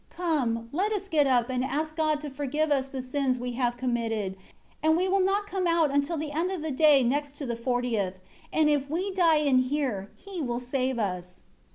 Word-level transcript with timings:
Come, 0.09 0.67
let 0.71 0.91
us 0.91 1.07
get 1.07 1.27
up, 1.27 1.51
and 1.51 1.63
ask 1.63 1.95
God 1.95 2.21
to 2.21 2.31
forgive 2.31 2.71
us 2.71 2.89
the 2.89 3.03
sins 3.03 3.37
we 3.37 3.51
have 3.51 3.77
committed; 3.77 4.35
and 4.81 4.97
we 4.97 5.07
will 5.07 5.21
not 5.23 5.45
come 5.45 5.67
out 5.67 5.91
until 5.91 6.17
the 6.17 6.31
end 6.31 6.49
of 6.49 6.63
the 6.63 6.71
day 6.71 7.03
next 7.03 7.33
to 7.35 7.45
the 7.45 7.55
fortieth. 7.55 8.15
And 8.51 8.67
if 8.67 8.89
we 8.89 9.11
die 9.11 9.35
in 9.37 9.59
here, 9.59 10.09
He 10.15 10.41
will 10.41 10.59
save 10.59 10.97
us." 10.97 11.41